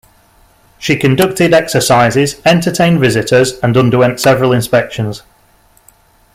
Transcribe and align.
She 0.79 0.95
conducted 0.97 1.53
exercises, 1.53 2.41
entertained 2.43 2.99
visitors, 2.99 3.59
and 3.59 3.77
underwent 3.77 4.19
several 4.19 4.51
inspections. 4.51 5.21